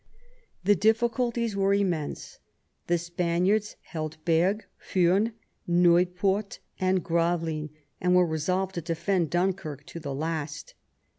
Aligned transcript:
The 0.63 0.73
difficulties 0.73 1.55
were 1.55 1.75
immense. 1.75 2.39
The 2.87 2.97
Spaniards 2.97 3.75
heldBergues, 3.93 4.63
Furnes, 4.79 5.29
Nieuport, 5.69 6.57
andGravelines, 6.79 7.69
and 8.01 8.15
were 8.15 8.25
resolved 8.25 8.73
to 8.73 8.81
defend 8.81 9.29
Dunkirk 9.29 9.85
to 9.85 9.99
the 9.99 10.15
last. 10.15 10.73